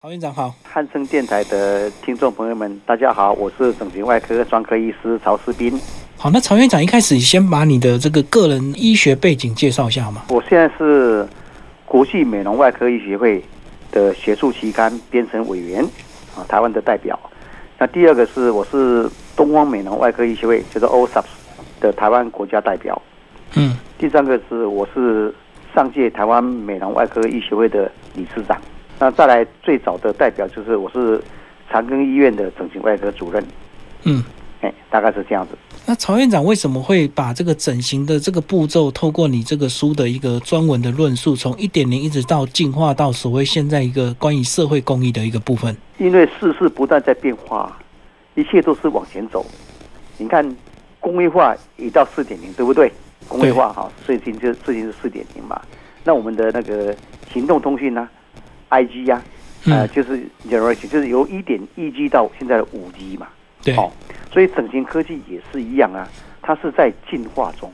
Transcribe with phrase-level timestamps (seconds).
[0.00, 5.76] 曹院长好，汉声电台的听众朋友们，大家好，我是整形外科专科医师曹世斌。
[6.16, 10.22] 好，那曹院长一开始先把你的这个个人医学背景介绍一下好吗。
[10.28, 11.26] 我现在是
[11.84, 13.42] 国际美容外科医学会
[13.90, 15.82] 的学术期刊编审委员
[16.36, 17.18] 啊，台湾的代表。
[17.76, 21.26] 那第二个是我是东方美容外科医学会，就是 OSAPS
[21.80, 23.02] 的台湾国家代表。
[23.56, 25.34] 嗯，第三个是我是
[25.74, 28.56] 上届台湾美容外科医学会的理事长。
[28.98, 31.22] 那再来最早的代表就是我是
[31.70, 33.44] 长庚医院的整形外科主任。
[34.04, 34.22] 嗯，
[34.60, 35.56] 哎，大概是这样子。
[35.86, 45.74] 那曹院长为什么会把这个整形的这个步骤，透过你这个书的一个专文的论述，从一点零一直到进化到所谓现在一个关于社会公益的一个部分？
[45.98, 47.78] 因为世事不断在变化，
[48.34, 49.46] 一切都是往前走。
[50.18, 50.56] 你看，
[51.00, 52.92] 工业化已到四点零，对不对？
[53.28, 55.60] 工业化哈，最近就最近是四点零嘛。
[56.04, 56.94] 那我们的那个
[57.32, 58.08] 行动通讯呢
[58.84, 59.22] G 呀，
[59.66, 63.26] 呃，就是 generation，就是由一点一 G 到现在的五 G 嘛。
[63.62, 63.74] 对。
[63.76, 63.90] 哦，
[64.32, 66.06] 所以整形科技也是一样啊，
[66.42, 67.72] 它是在进化中。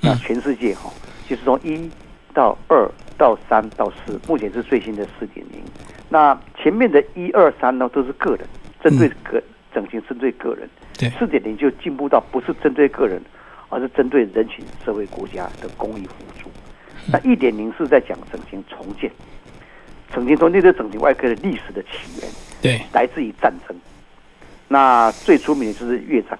[0.00, 0.90] 那全世界哈，
[1.28, 1.90] 就是从一
[2.32, 2.88] 到二
[3.18, 5.60] 到三到四，目前是最新的四点零。
[6.08, 8.46] 那前面的一二三呢，都是个人
[8.82, 9.42] 针对个
[9.74, 10.68] 整形，针对个人。
[10.96, 11.10] 对。
[11.18, 13.20] 四点零就进步到不是针对个人，
[13.68, 16.48] 而是针对人群、社会、国家的公益辅助。
[17.10, 19.10] 那一点零是在讲整形重建，
[20.16, 22.30] 整形重建是整形外科的历史的起源。
[22.62, 22.80] 对。
[22.94, 23.76] 来自于战争。
[24.66, 26.38] 那最出名的就是越战，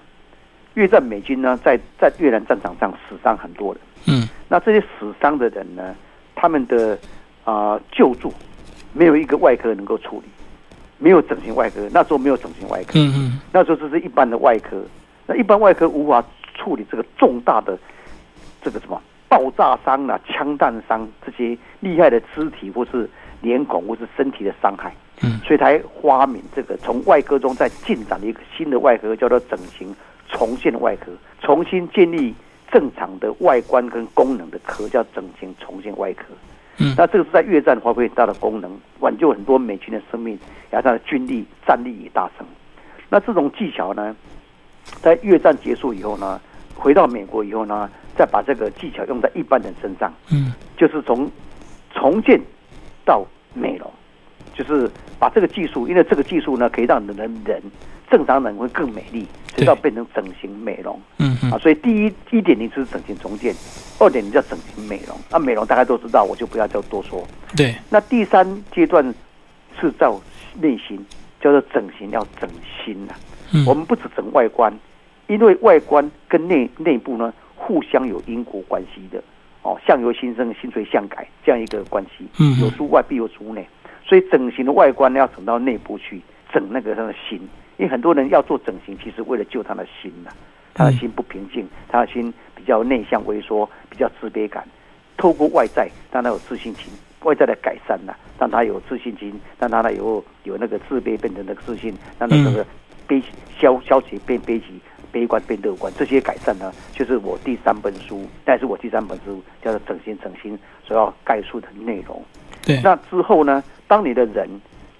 [0.73, 3.81] 越战美军呢在在越南战场上死伤很多人。
[4.07, 4.27] 嗯。
[4.49, 5.95] 那这些死伤的人呢，
[6.33, 6.97] 他们的
[7.43, 8.33] 啊救助
[8.93, 10.29] 没有一个外科能够处理，
[10.97, 12.93] 没有整形外科，那时候没有整形外科。
[12.95, 13.39] 嗯嗯。
[13.51, 14.83] 那时候这是一般的外科，
[15.27, 17.77] 那一般外科无法处理这个重大的
[18.63, 23.09] 这个什么爆炸伤啊、枪弹伤这些厉害的肢体或是
[23.41, 24.93] 脸孔或是身体的伤害。
[25.23, 29.95] 嗯，所以才发明这个从外科中再进展的一个新的外科，叫做整形
[30.29, 32.35] 重建外科，重新建立
[32.71, 36.25] 正常的外观跟功能的科，叫整形重建外科。
[36.77, 40.37] 嗯，那这个是在越战发挥很大的功能，挽救很多美军的生命，
[40.69, 42.45] 然后他的军力战力也大升。
[43.09, 44.15] 那这种技巧呢，
[45.01, 46.39] 在越战结束以后呢，
[46.75, 50.13] 回到美国以后呢，再把这个技巧用在一般人身上。
[50.31, 51.27] 嗯，就是从
[51.91, 52.39] 重建
[53.07, 53.25] 到
[53.55, 53.89] 美容。
[54.53, 57.61] 就是把这个技术，因为这个技术呢，可以让人人
[58.09, 60.99] 正常人会更美丽，直到变成整形美容。
[61.19, 61.51] 嗯嗯。
[61.51, 63.53] 啊，所以第一一点零是整形重建，
[63.99, 65.15] 二点零叫整形美容。
[65.29, 67.23] 那美容大家都知道，我就不要再多说。
[67.55, 67.75] 对。
[67.91, 69.13] 那第三阶段
[69.79, 70.19] 是造
[70.59, 71.05] 内心，
[71.39, 72.49] 叫做整形要整
[72.83, 73.13] 心呐。
[73.53, 73.63] 嗯。
[73.67, 74.73] 我们不只整外观，
[75.27, 79.21] 因为外观跟内内部呢互相有因果关系的。
[79.67, 82.25] 哦，相由心生，心随相改这样一个关系。
[82.39, 82.57] 嗯。
[82.61, 83.67] 有出外必有出内。
[84.05, 86.21] 所以整形的外观呢，要整到内部去，
[86.53, 87.37] 整那个他的心。
[87.75, 90.31] 因为很多人要做整形，其实为了救他的心呐，
[90.73, 94.65] 他的心不平静，他的心比较内向、萎缩，比较自卑感。
[95.17, 102.65] 透过外在让他有自信心，外在的改善呐，让他有自信心，让他呢有有那个自卑变成那个自信，让他这个
[103.05, 103.21] 悲
[103.59, 104.79] 消消极变悲极，
[105.11, 105.91] 悲观变乐观。
[105.97, 112.21] 这些改善呢，就是我第三本书，但是我第三本书叫做《整形整形》所要概述的内容。
[112.63, 112.79] 对。
[112.83, 113.63] 那之后呢？
[113.89, 114.49] 当你的人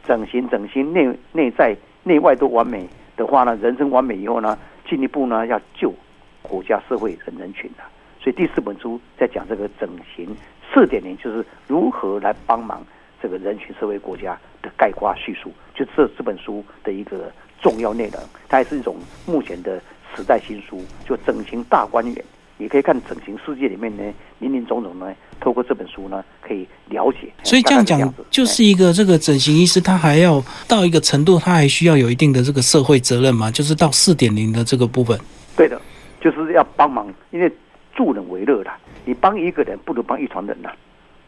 [0.06, 2.88] 整形、整形内内在、内外都完美
[3.18, 4.58] 的话呢，人生完美以后呢，
[4.88, 5.94] 进一步呢要救
[6.42, 7.84] 国家、社会、人人群的。
[8.22, 10.34] 所以第四本书在讲这个整形
[10.74, 12.82] 四点零，就是如何来帮忙
[13.22, 17.30] 这个人群、社会、国家的概括叙述，就这这本书的一个
[17.62, 18.22] 重要内容。
[18.48, 18.96] 它也是一种
[19.26, 19.82] 目前的
[20.16, 22.26] 时代新书，就整形大观园。
[22.58, 24.04] 也可以看整形世界里面呢，
[24.40, 27.32] 林林总总呢，透过这本书呢，可以了解。
[27.44, 35.16] 所以这样讲，就是一个这个整形医师，他还要到一个程度，他还需要有一定的这个社会责任嘛，就是到四点零的这个部分。
[35.56, 35.80] 对的，
[36.20, 37.52] 就是要帮忙，因为
[37.96, 38.76] 助人为乐啦，
[39.06, 40.72] 你帮一个人不如帮一船人呐。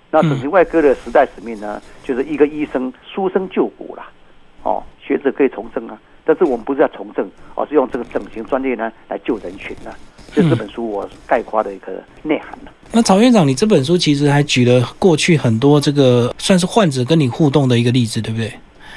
[0.10, 4.10] 那整形外科的时代使命呢，就是一个医生书生救国啦，
[4.64, 9.92] 哦，学者可以从政啊，但是我们不是要从政，而是用这个整形专业呢来救人群呢。
[10.32, 12.72] 就这本书我概括的一个内涵了。
[12.92, 18.54] 那曹院长，你这本书其实还举了过去很多这个算是患者跟你互动的一个例子，对不对？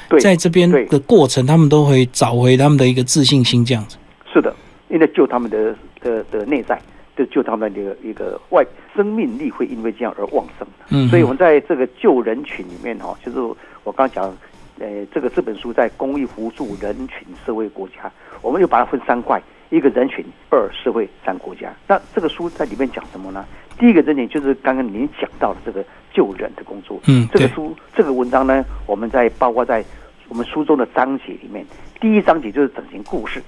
[0.09, 3.97] 对，在这边的过程，他们都会找回他们的一个自信心，这样子。
[4.31, 4.55] 是的，
[4.89, 6.79] 因为救他们的的的内在，
[7.17, 8.63] 就救他们的一个外
[8.95, 10.67] 生命力会因为这样而旺盛。
[10.89, 13.39] 嗯，所以我们在这个救人群里面哈，就是
[13.83, 14.31] 我刚讲，
[14.79, 18.11] 呃，这个这本书在公益扶助人群、社会、国家，
[18.41, 19.41] 我们又把它分三块。
[19.69, 21.73] 一个人群，二社会，三国家。
[21.87, 23.43] 那这个书在里面讲什么呢？
[23.79, 25.83] 第一个人群就是刚刚您讲到的这个
[26.13, 26.99] 救人的工作。
[27.07, 29.83] 嗯，这个书这个文章呢，我们在包括在
[30.27, 31.65] 我们书中的章节里面，
[31.99, 33.41] 第一章节就是整形故事，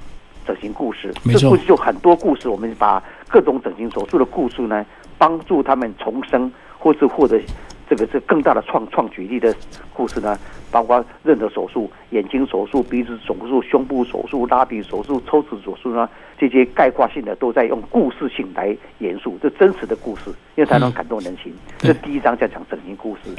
[0.47, 4.83] 整形故事，这故事就很多故事，我们把各种整形手术的故事呢，
[5.19, 7.39] 帮助他们重生，或是获得
[7.89, 9.55] 这个是更大的创创举例的
[9.93, 10.37] 故事呢，
[10.71, 21.53] 包括任何手术，眼睛手术、鼻子手术、胸部手术、拉皮手术、抽脂手术呢，这些概括性的都在用故事性来言述，这真实的故事，因为才能感动人心。
[21.79, 23.29] 对这第一章在讲整形故事，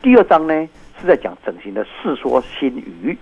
[0.00, 0.68] 第二章呢
[1.00, 3.16] 是在讲整形的世说新语。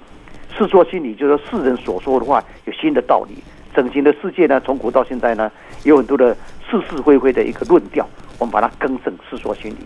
[0.57, 3.43] 世说新语就是说世人所说的话有新的道理。
[3.75, 5.51] 整形的世界呢，从古到现在呢，
[5.83, 6.37] 有很多的
[6.71, 8.09] 是是非非的一个论调，
[8.39, 9.77] 我们把它更正，世说新语。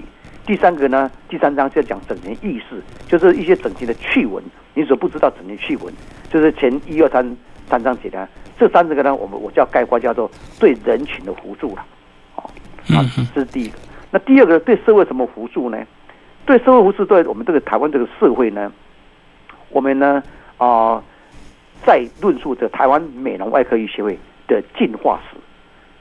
[0.49, 4.43] 第三个呢，第三章是要讲整形意识，就是一些整形的趣闻，
[4.73, 5.93] 你所不知道整形趣闻，
[6.31, 7.37] 就是前一二三
[7.69, 8.27] 三章节呢，
[8.59, 11.85] 这三十个呢，我们我叫概括叫做对人群的辅助了，
[12.37, 13.77] 哦，啊嗯哼，这是第一个。
[14.11, 15.77] 那第二个对社会什么辅助呢？
[16.47, 18.73] 对社会辅助，对我们这个台湾这个社会呢，
[19.69, 20.23] 我们呢
[20.57, 21.05] 啊、
[21.85, 25.37] 在论述着台湾美容外科医学会的进化史。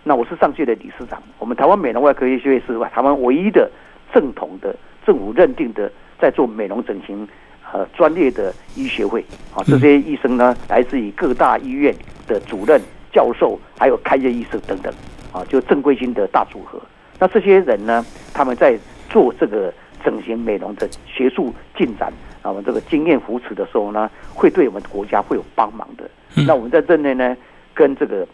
[0.06, 3.70] 那我是上届的理事长，我们台湾美容外科医学会是台湾唯一的
[4.14, 4.76] 正统的
[5.06, 7.28] 政府认定的在做美容整形
[7.72, 9.24] 呃专业的医学会
[9.54, 11.96] 啊，这些医生呢来自于各大医院
[12.28, 12.82] 的主任、
[13.12, 14.94] 教授，还有开业医生等等
[15.32, 16.82] 啊，就正规军的大组合。
[17.20, 18.78] 那这些人呢，他们在
[19.10, 19.74] 做这个
[20.04, 22.12] 整形美容的学术进展
[22.42, 26.04] 啊，我们这个经验扶持的时候呢，会对我们国家会有帮忙的。
[26.36, 27.36] 嗯那我们在这内呢，
[27.74, 28.28] 跟这个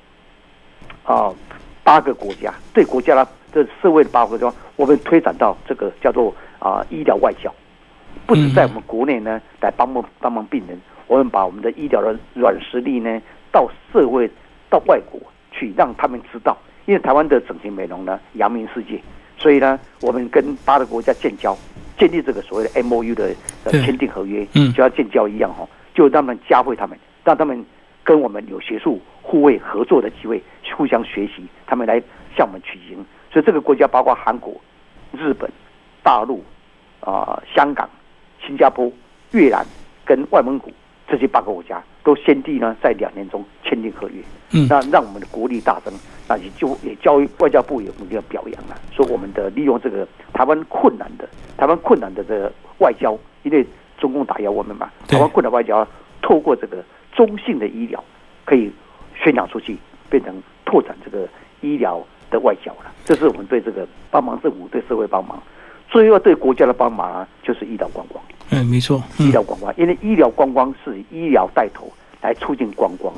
[1.04, 1.34] 啊
[1.84, 7.54] 八个国家对国家的这社会的八个国家，我们推展到这个叫做啊医疗外交，
[8.26, 13.22] 不止在我们国内呢来帮忙帮忙病人，我们把我们的医疗的软实力呢
[13.52, 14.30] 到社会
[14.70, 15.20] 到外国
[15.52, 19.00] 去，让他们知道，因为台湾的整形美容呢扬名世界，
[19.38, 21.56] 所以呢我们跟八个国家建交，
[21.98, 23.36] 建立这个所谓的 M O U 的
[23.66, 24.74] 呃签订合约，嗯。
[24.74, 27.64] 就要建交一样哈，就让他们加会他们，让他们
[28.04, 30.42] 跟我们有学术互惠合作的机会，
[30.76, 32.02] 互相学习，他们来
[32.36, 33.06] 向我们取经。
[33.34, 34.54] 所以这个国家包括韩国、
[35.12, 35.50] 日本、
[36.04, 36.44] 大陆、
[37.00, 37.90] 啊、香港、
[38.46, 38.92] 新加坡、
[39.32, 39.66] 越南
[40.06, 40.72] 跟外蒙古
[41.08, 44.22] 这些八个国家，都先帝呢在两年中签订合约。
[44.52, 45.92] 嗯那让我们的国力大增，
[46.30, 51.28] 那也就也教育外交部也有一个表扬了，说我们的利用这个台湾困难的
[51.58, 53.66] 台湾困难的这个外交，因为
[53.98, 55.88] 中共打压我们嘛，台湾困难外交
[56.22, 56.84] 透过这个
[57.14, 58.04] 中性的医疗，
[58.46, 58.72] 可以
[59.16, 59.76] 宣扬出去，
[60.08, 61.28] 变成拓展这个
[61.62, 62.92] 医疗的外交了。
[63.06, 65.42] 这是我们对这个帮忙政府对社会帮忙，
[65.88, 68.22] 最后对国家的帮忙啊，就是医疗观光。
[68.50, 71.92] 嗯，没错，医嗯疗观光，因为医疗观光是以医疗带头
[72.22, 73.14] 来促进观光。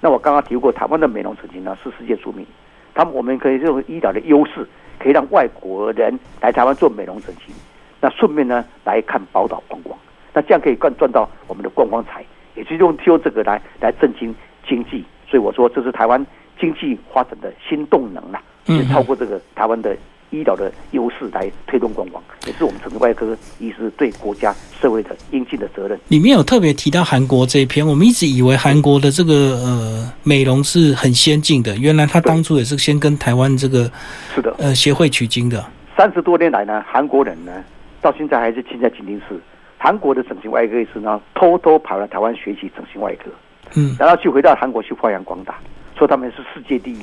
[0.00, 2.46] 那我刚刚提过，台湾的美容整形呢是世界著名，
[2.94, 4.66] 他们我们可以用医疗的优势，
[4.98, 7.54] 可以让外国人来台湾做美容整形，
[8.00, 9.98] 那顺便呢来看宝岛观光，
[10.32, 12.24] 那这样可以赚赚到我们的观光财，
[12.54, 14.34] 也是用用这个来来振兴
[14.66, 15.04] 经济。
[15.28, 16.26] 所以我说这是台湾
[16.58, 19.96] 经济发展的新动能啦，嗯也透过这个台湾的
[20.30, 25.98] 医疗的优势来推动观光，也是我们整个外科医师对国家社会的应尽的责任。
[26.08, 33.90] 里面有特别提到韩国这一篇，我们一直以为韩国的这个呃美容是很先进的，原来他当初也是先跟台湾这个
[34.34, 35.64] 是的，呃协会取经的。
[35.96, 37.52] 三十多年来呢，韩国人呢
[38.00, 39.38] 到现在还是亲在紧盯室。
[39.82, 43.30] 韩国的整形外科医师呢，偷偷跑来台湾学习整形外科，
[43.74, 45.54] 嗯然后去回到韩国去发扬光大，
[45.98, 47.00] 说他们是世界第一，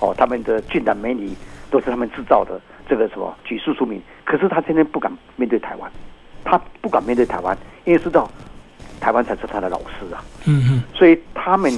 [0.00, 1.30] 哦，他们的俊男美女
[1.70, 4.00] 都是他们制造的，这个什么举世出名。
[4.24, 5.90] 可是他天天不敢面对台湾，
[6.44, 8.30] 他不敢面对台湾，因为知道
[9.00, 10.22] 台湾才是他的老师啊。
[10.44, 11.72] 嗯嗯所以他们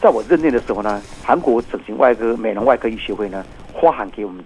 [0.00, 3.44] 在我任内的时候呢，韩国整形外科美容外科医学会呢，
[3.80, 4.44] 发函给我们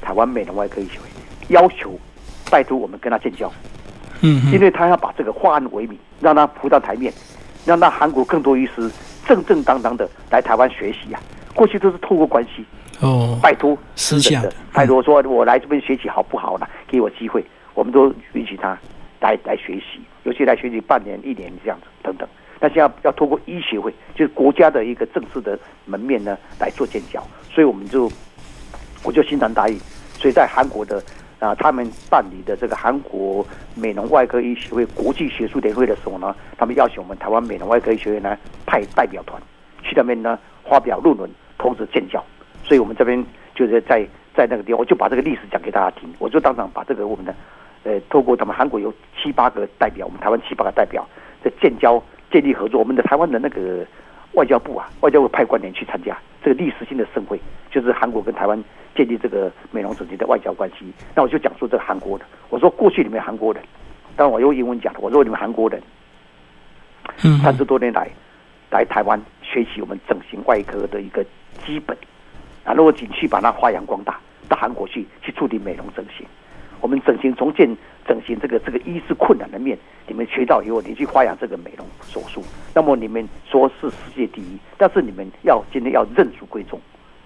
[0.00, 1.06] 台湾美容外科医学会，
[1.48, 1.98] 要求
[2.50, 3.50] 拜托我们跟他建交，
[4.20, 7.12] 嗯嗯，因为他要把这个化案为民，让他浮到台面，
[7.64, 8.90] 让那韩国更多医师
[9.26, 11.20] 正正当当的来台湾学习啊。
[11.54, 12.64] 过去都是透过关系，
[13.00, 16.66] 哦，拜托私下的，拜托说我来这边学习好不好呢？
[16.86, 18.78] 给我机会，我们都允许他
[19.20, 22.28] 来来学习，尤其来学习半年、一年这样子等等。
[22.58, 28.10] 但是要要透过医学会，就是国家的一个正式的门面呢来做建交，所以我们就
[29.02, 29.78] 我就心传答应。
[30.18, 31.02] 所以在韩国的
[31.38, 33.42] 啊、他们办理的这个韩国
[33.74, 39.40] 美容外科医学会国际学术联会的时候呢，他们邀请我们台湾美容外科医学会呢派代表团
[39.82, 40.38] 去那边呢
[40.70, 42.24] 发表论文，同时建交。
[42.62, 43.22] 所以我们这边
[43.54, 47.34] 就是在在那个地方，我就把这个历史讲给大家听，我就当场把这个我们的
[47.82, 51.04] 呃，透过他们韩国有七八个代表，我们台湾七八个代表
[51.42, 52.00] 在建交
[52.30, 53.84] 建立合作，我们的台湾的那个
[54.34, 58.62] 外交部啊，外交部派官员去参加这个历史性的盛会，就是韩国跟台湾
[58.94, 60.92] 建立这个美容整形的外交关系。
[61.14, 63.62] 那我就讲述这个韩国的，我说过去你们韩国人，
[64.14, 65.82] 当然我用英文讲，我说你们韩国人
[67.42, 68.08] 三十多年来
[68.70, 71.24] 来台湾学习我们整形外科的一个
[71.66, 71.96] 基本
[72.64, 76.24] 啊，如果景气把它发扬光大，到韩国去去处理美容整形。
[76.80, 77.68] 我们整形重建
[78.06, 79.76] 整形这个这个医治困难的面，
[80.06, 82.42] 你们学到以后，你去发扬这个美容手术，
[82.74, 86.80] 那么你们说是世界第一，但是你们要今天要认祖归宗，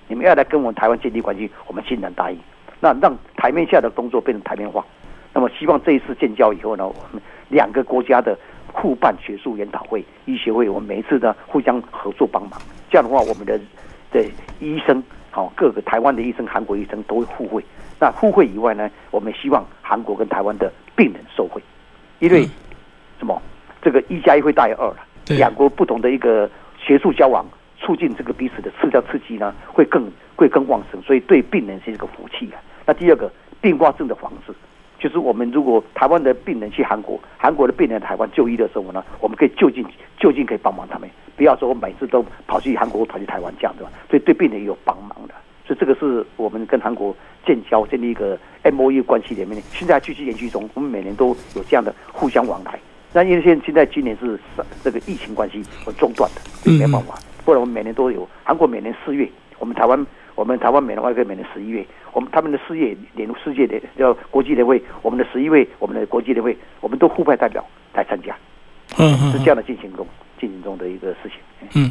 [0.08, 2.38] 你们要来跟我们台湾建立关系，我们欣然答应。
[2.80, 4.84] 那让台面下的工作变成台面化。
[5.34, 8.38] 那么希望这一次建交以后呢，我们两个国家的
[8.72, 12.60] 互办学术研讨会、医学会，我们每一次呢互相合作帮忙。
[12.88, 13.58] 这样的话，我们的
[14.12, 14.24] 的
[14.60, 17.64] 医生，好、各个台湾的医生、韩国医生都会互惠。
[17.98, 21.60] 那互惠以外呢，我们希望韩国跟台湾的病人受惠，
[22.20, 22.50] 因为、嗯
[23.18, 23.42] 什么？
[23.82, 24.90] 这个一加一会大于二
[25.26, 26.48] 两国不同的一个
[26.78, 27.44] 学术交往，
[27.78, 32.62] 促进这个彼此的社交刺激呢，会更会更旺盛，所以对病人是一个福气啊。
[32.86, 34.54] 那第二个，并发症的防治，
[35.04, 39.84] 就是我们如果台湾的病人去韩国，韩国的病人来台湾就医的时候呢，我们可以就近
[40.18, 41.06] 就近可以帮忙他们，
[41.36, 43.92] 不要说每次都跑去韩国跑去台湾这样对吧？
[44.08, 45.34] 所以对病人也有帮忙的。
[45.66, 52.78] 所以这个是我们跟韩国建交建立一个 M O E 关系里面，现在继续延续中，我们每年都有这样的互相往来。
[53.12, 54.40] 那因为现现在今年是
[54.82, 57.14] 这个疫情关系而中断的，没办法。
[57.44, 68.36] 不然我们每年都有，韩国每年四月，我们台湾我们台湾美容外科每年十一月，我们他们的事业联世界的叫国际联会，我们的十一位我们的国际联会，我们都互派代表来参加，
[68.96, 70.06] 嗯嗯是这样的进行中
[70.40, 71.32] 进行中的一个事情。
[71.74, 71.90] 嗯，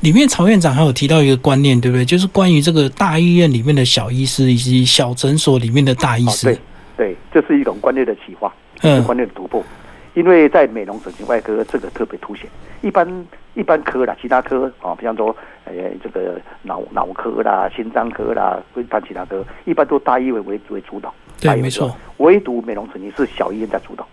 [0.00, 2.04] 里面曹院长还有提到一个观念，对不对？
[2.04, 6.58] 就是关于这个大医院里面的小医师以及小诊所里面的大医哦，师对。
[6.96, 8.52] 对，这是一种观念的启发，
[8.82, 9.64] 嗯是观念的突破。
[10.18, 12.50] 因为在美容整形外科这个特别凸显，
[12.82, 13.06] 一般
[13.54, 15.34] 一般科啦，其他科啊，比方说
[15.64, 15.72] 呃
[16.02, 24.04] 这个脑脑科啦、心脏科啦，一般其他科一般都大医院为为主导，对没错，唯独美容整形是小医院在主导。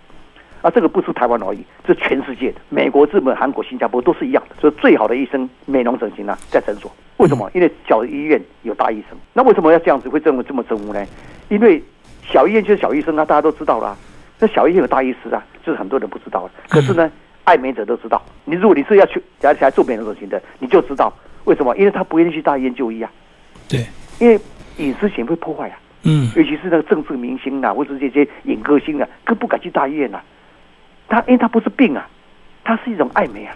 [0.61, 4.55] 啊，这个不是台湾而已，是全世界的，美国、日本、韩国、新加坡都是一样的。
[4.61, 6.91] 所以最好的医生美容整形呢，在诊所。
[7.17, 7.49] 为什么？
[7.55, 9.17] 因为小医院有大医生。
[9.33, 11.03] 那为什么要这样子会这么这么称呼呢？
[11.49, 11.81] 因为
[12.23, 13.95] 小医院就是小医生啊，大家都知道啦、
[14.39, 16.51] 那小医院有大医师啊，就是很多人不知道的。
[16.69, 17.09] 可是呢，
[17.43, 18.21] 爱美者都知道。
[18.43, 21.13] 你如果你是要去来来做美容整形的，你就知道
[21.45, 21.75] 为什么？
[21.77, 23.11] 因为他不愿意去大医院就医啊，
[23.67, 23.85] 对，
[24.19, 24.39] 因为
[24.77, 25.79] 隐私权会破坏啊。
[26.07, 30.23] 嗯尤其是那个政治明星啊，或者这些影歌星啊，更不敢去大医院啊。
[31.07, 32.07] 他因为他不是病啊，
[32.63, 33.55] 他是一种爱美啊，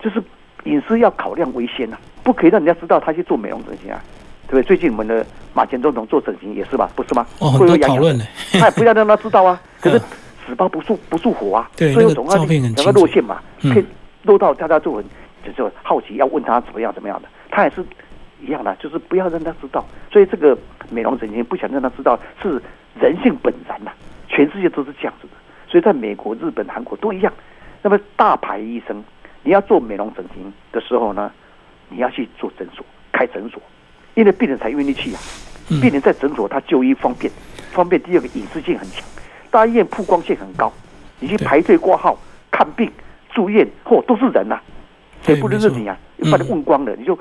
[0.00, 0.22] 就是
[0.64, 4.00] 隐私要考量为先啊，不可以让人家知道他去做美容整形啊，
[4.46, 4.62] 对不对？
[4.62, 7.26] 最近我们的马前总统做整形也是吧，不是吗？
[7.40, 8.24] 哦，很多讨论呢。
[8.60, 9.60] 他也不要让他知道啊。
[9.84, 10.02] 可是嗯
[10.46, 13.84] 纸包不住不住火啊，所以总要两个落线嘛，嗯可以
[14.22, 15.04] 落到大家就很
[15.44, 17.84] 就是好奇，要问他怎么样怎么样的，他也是
[18.42, 19.84] 一样的，就是不要让他知道。
[20.10, 20.56] 所以这个
[20.90, 22.60] 美容整形不想让他知道是
[23.00, 23.90] 人性本然呐、
[24.28, 25.34] 全世界都是这样子的。
[25.68, 27.32] 所以在美国、日本、韩国都一样。
[27.82, 29.02] 那么大牌医生，
[29.42, 31.30] 你要做美容整形的时候呢，
[31.88, 33.60] 你要去做诊所开诊所，
[34.14, 35.20] 因为病人才愿意去啊。
[35.70, 37.32] 嗯病人在诊所他就医方便，
[37.72, 38.00] 方便。
[38.02, 39.02] 第二个隐私性很强，
[39.54, 40.72] 大医院曝光性很高，
[41.20, 42.18] 你去排队挂号、
[42.50, 42.90] 看病、
[43.32, 44.60] 住院，嚯、都是人呐、
[45.22, 45.96] 谁不认识你啊？
[46.18, 47.16] 嗯把你问光了，你就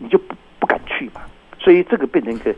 [0.00, 1.20] 你就不不敢去嘛。
[1.60, 2.52] 所以这个变成一个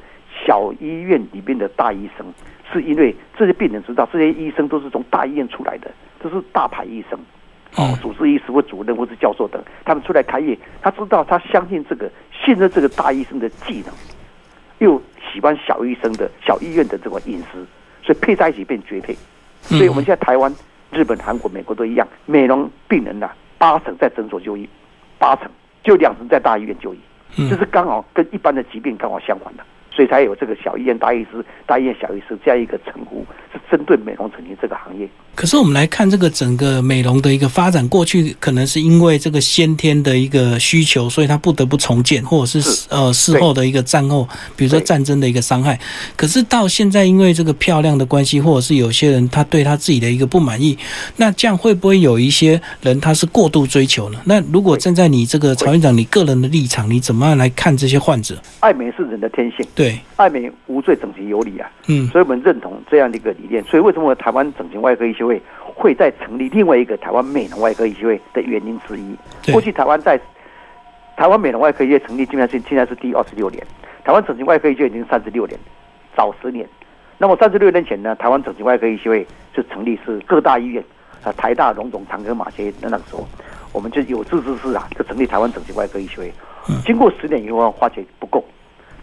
[0.46, 2.26] 小医院里面的大医生，
[2.72, 7.18] 是因为这些病人知道，这些医生都是从大医院出来的，都是大牌医生。
[7.76, 13.92] 哦嗯，主治医师或主任或是教授等，他们出来开业，他知道他相信这个，信任这个大医生的技能，
[14.78, 17.66] 又喜欢小医生的小医院的这种隐私，
[18.02, 19.14] 所以配在一起变绝配。
[19.70, 19.78] 嗯。
[19.78, 20.54] 所以我们现在台湾、
[20.90, 24.68] 日本、韩国、美国都一样，美容病人呐、八成在诊所就医，
[25.18, 25.50] 八成
[25.82, 26.98] 就两成在大医院就医，
[27.36, 27.48] 嗯。
[27.48, 35.08] 这是刚好跟一般的疾病刚好相反的，所以才有这个小医院大医师、大医院小医师这样一个称呼，是针对美容整形这个行业。
[35.34, 45.78] 可是我们来看这个整个美容的一个发展，过去可能是因为这个先天的一个需求，所以它不得不重建，或者是是呃事后的一个战后，比如说战争的一个伤害。
[46.16, 50.76] 可是到现在，因为这个漂亮的关系，或者是有些人他对他自己的一个不满意，
[51.16, 54.18] 那这样会不会有一些人他是过度追求呢？
[54.24, 58.36] 那如果站在你这个曹院长你个人的立场，你怎么样来看这些患者？
[58.60, 59.81] 爱美是人的天性，对，
[60.16, 61.70] 爱美无罪，整形有理啊。
[61.88, 63.62] 嗯所以我们认同这样的一个理念。
[63.64, 69.16] 所以为什么台湾整形外科医学会会在成立另外一个台湾美容外科医学会的原因之一？
[69.44, 70.20] 对过去台湾在
[71.16, 73.64] 台湾美容外科医学成立，基本上是现在是第二十六年，
[74.04, 75.58] 台湾整形外科医学已经三十六年，
[76.16, 76.66] 早十年。
[77.18, 80.82] 那么三十六年前呢，台湾整形外科医学会就成立是各大医院
[81.22, 83.28] 啊，台大、荣总、长庚、马偕的那个时候，
[83.72, 86.32] 我们就有志之士啊，就成立台湾整形外科医学会。
[86.84, 88.44] 经过十年以后，发觉不够。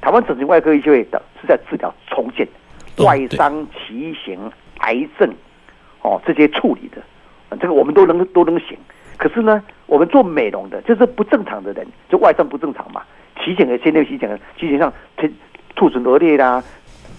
[0.01, 2.47] 台湾整形外科医学会的是在治疗重建、
[2.97, 5.29] 哦外伤、畸形、癌症，
[6.01, 7.01] 哦这些处理的，
[7.49, 8.77] 呃这个我们都能都能行。
[9.17, 13.01] 可是呢，我们做美容的，就是不正常的人，就外伤不正常嘛。
[13.43, 15.29] 畸形的先天畸形的，畸形上腿
[15.75, 16.63] 兔唇腭裂啦，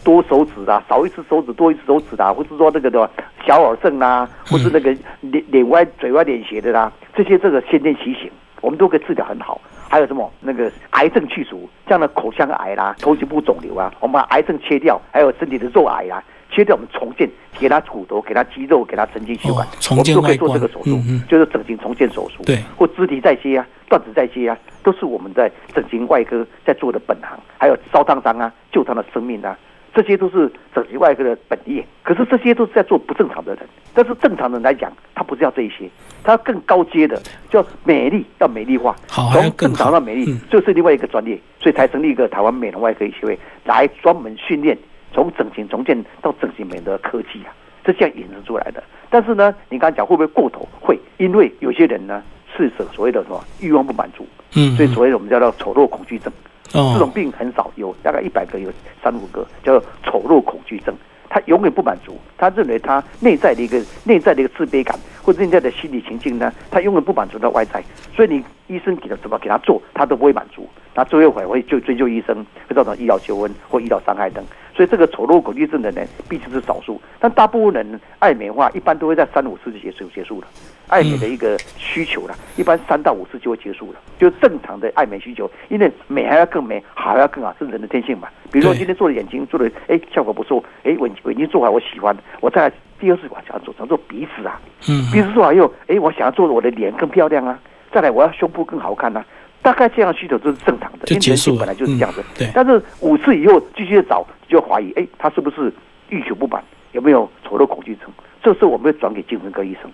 [0.02, 3.10] 多手指啊，少一只手指多一只手指啊，或是说那个的
[3.46, 8.30] 小耳症啦，或是那个脸脸歪嘴歪脸斜的啦，这些这个先天畸形，
[8.60, 9.60] 我们都可以治疗很好。
[9.88, 16.22] 还有什么那个癌症去除，像那口腔癌啦、头颈部肿瘤啊，我们把癌症切掉，还有身体的肉癌啊。
[16.52, 20.98] 切掉我们重建，给他骨头，给他肌肉，给他神经血管，我们都可以做这个手术，
[21.28, 27.38] 就是整形重建手术，对，或肢体再接啊，断肢再接啊，都是我们在整形外科在做的本行。
[27.56, 29.56] 还有烧烫伤啊，救他的生命啊，
[29.94, 31.84] 这些都是整形外科的本业。
[32.02, 35.88] 可是这些都是在做不正常的人，但是正常人来讲，他不是要这一些，
[36.24, 44.76] 他更高阶的叫美丽，要美丽化，从正常到美丽，这是另外一个专业，所以才成立一个台湾美容外科医学会来专门训练。
[45.12, 47.50] 从整形重建到整形美的科技啊，
[47.84, 48.80] 是这样衍生出来的。
[49.08, 50.68] 但是呢，你刚刚讲会不会过头？
[50.80, 52.22] 会，因为有些人呢
[52.56, 56.32] 是所所谓的什么欲望不满足，嗯，所以所谓的我们叫做丑陋恐惧症。
[56.32, 56.32] 哦，
[56.72, 58.70] 这种病很少，有大概一百个有
[59.02, 60.94] 三五个叫做丑陋恐惧症。
[61.32, 67.80] 他永远不满足，他认为他内在的一个内在的一个自卑感或者内在的心理情境呢，他永远不满足他外在。
[68.16, 70.68] 所以你医生给他怎么给他做，他都不会满足。
[70.92, 74.44] 那最后会会就追究医生，会造成医疗纠纷或医疗伤害等。
[74.74, 80.48] 所以这个丑陋恐惧症的人毕竟是少数，但大部分人爱美化一般都会在三五次就结束结束了。
[80.90, 85.50] 爱美的一个需求了，一般三到五次就会结束了，就正常的爱美需求。
[85.68, 88.28] 因为美还要更美，好还要更好，是人的天性嘛。
[88.52, 97.58] 比如说今天做的眼睛做的哎效果不错，哎我我已经做好我喜欢，我再第二次我想要做想做鼻子啊，嗯鼻子做好又哎我想要做我的脸更漂亮啊，
[97.92, 99.24] 再来我要胸部更好看啊。
[99.62, 102.24] 大概这样需求都是正常的，因为人性本来就是这样子。
[102.34, 102.48] 对。
[102.54, 105.70] 但是五次以后继续找，就怀疑，哎，他是不是
[106.08, 108.08] 欲求不满，有没有丑陋恐惧症？
[108.42, 109.92] 这时候我们要转给精神科医生，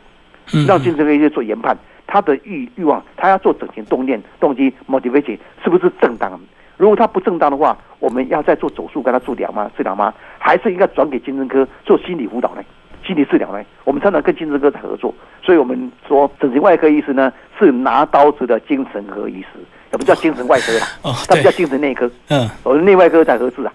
[0.66, 1.76] 让精神科医生做研判，
[2.06, 6.38] 他的欲欲望，他要做整形动念动机 motivation 是不是正当？
[6.76, 9.70] 如果他不正当的话，我们要再做手术跟他治疗吗？
[9.76, 10.12] 治疗吗？
[10.38, 12.62] 还是应该转给精神科做心理辅导呢？
[13.06, 13.64] 心理治疗呢？
[13.84, 19.60] 我们常常跟精神科在合作，所以我们说整形外科医师呢是拿刀子的精神科医师，
[19.92, 22.10] 也不叫精神外科啦，哦，他叫精神内科。
[22.28, 23.72] 嗯，我们内外科在合适啊，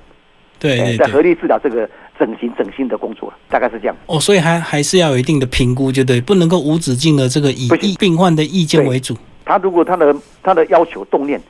[0.61, 3.95] 对，在合力治疗这个整形整形的工作，大概是这样。
[4.05, 9.17] 哦，所以还还是要有一定的评估，就对，不能够无止境的这个以病患的意见为主。
[9.43, 11.41] 他如果他的他的要求动念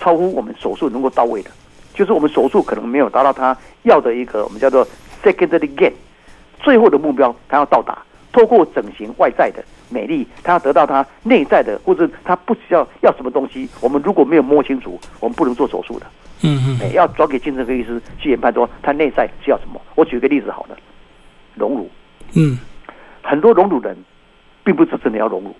[0.00, 1.50] 超乎我们手术能够到位的，
[1.94, 4.84] 就是我们手术可能没有达到他要的一个我们叫做
[5.22, 5.92] secondary gain。
[6.60, 7.96] 最后的目标，他要到达，
[8.32, 13.68] 透过整形外在的美丽，他要得到他内在的，或者他不需要要什么东西。
[13.80, 16.06] 我们如果没有摸清楚，我们不能做手术的。
[16.42, 19.80] 嗯嗯，要转给精神科医师去研判，说他内在需要什么。
[19.94, 20.76] 我举个例子好了，
[21.54, 21.90] 荣辱。
[22.34, 22.58] 嗯，
[23.22, 23.96] 很多荣辱人，
[24.62, 25.54] 并不是真的要荣辱，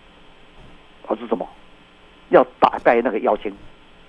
[1.09, 1.49] 而是什么？
[2.31, 3.53] 要打败那个妖精，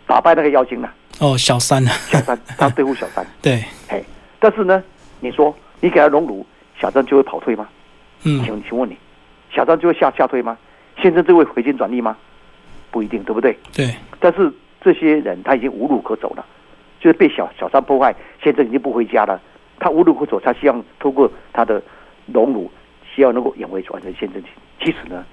[0.06, 0.90] 打败那个妖精呢？
[1.20, 1.92] 哦，小三呢？
[2.10, 3.26] 小三，他对付小三。
[3.42, 4.04] 对，哎，
[4.40, 4.84] 但是呢，
[5.20, 6.46] 你说你给他荣辱。
[6.80, 7.68] 小三就会跑退吗？
[8.22, 8.96] 嗯，请请问你，
[9.50, 10.56] 小三就会下下退吗？
[11.02, 12.16] 先生就会回心转意吗？
[12.92, 13.58] 不一定，对不对？
[13.74, 13.96] 对。
[14.20, 16.46] 但是这些人他已经无路可走了，
[17.08, 19.40] 就是被小小三破坏，先生已经不回家了，
[19.80, 21.82] 他无路可走，他希望通过他的
[22.34, 22.70] 荣辱，
[23.16, 24.44] 希望能够演回完成先生。
[24.82, 25.24] 其实呢，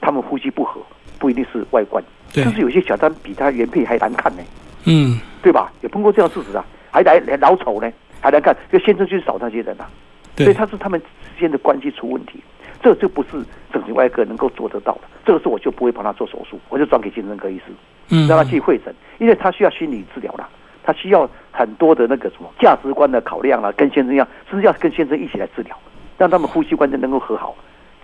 [0.00, 0.80] 他们夫妻不和，
[1.20, 4.42] 不一定是外观，甚至有些小三比他原配还难看呢。
[4.86, 5.70] 嗯，对吧？
[5.82, 6.64] 有碰过这样事实啊？
[6.90, 7.88] 还来老丑呢，
[8.20, 9.88] 还难看，就先生就是找那些人啊。
[10.36, 12.42] 所以他是他们之间的关系出问题，
[12.82, 13.28] 这就不是
[13.72, 15.02] 整形外科能够做得到的。
[15.24, 17.66] 这个事我就不会帮他做手术，我就转给精神科医师，
[18.08, 20.48] 嗯，让他去会诊，因为他需要心理治疗了，
[20.82, 25.76] 他需要很多的那个什么价值观的考量啊，跟先生一样，甚至要跟先生一起来治疗，
[26.18, 27.54] 让他们夫妻关系能够和好，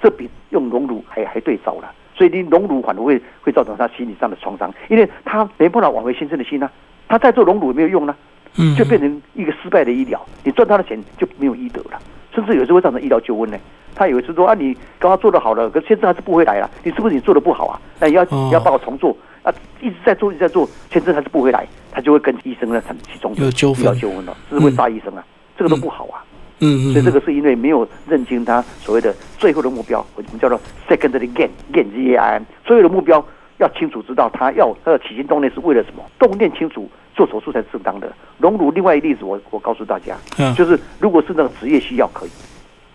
[0.02, 1.90] 这比用荣辱还还对招了。
[2.14, 6.70] 所以你荣辱反而会会造成他心理上的创伤，因为他没办法挽回先生的心啊，
[7.08, 8.16] 他再做荣辱也没有用呢，
[8.56, 11.98] 嗯，就变成一个失败的医疗，你赚他的钱就没有医德了。
[12.34, 13.58] 甚至有时候会造成医疗纠纷呢。
[13.94, 16.70] 他以为是说啊，你刚刚做的好了，可先生还是不回来了。
[16.84, 17.80] 你是不是你做的不好啊？
[17.98, 19.54] 那你要你要帮我重做啊？
[19.80, 25.24] 一直在做，一直在做，签证还是不回来，他就会跟医生呢产起冲突，有纠纷，医疗纠纷了，是会杀医生啊。
[25.56, 26.24] 这个都不好啊。
[26.60, 26.92] 嗯嗯。
[26.92, 32.46] 所以这个是因为没有认清他所谓的最后的目标，我们叫做 secondary gain，gain G A I N。
[32.66, 33.24] 所有的目标
[33.58, 36.02] 要清楚知道，他要他的起心动念是为了什么？
[36.18, 36.90] 动念清楚。
[37.16, 38.12] 做手术才是正当的。
[38.36, 40.14] 隆乳另外一例子，我我告诉大家，
[40.52, 42.30] 就是如果是那个职业需要可以，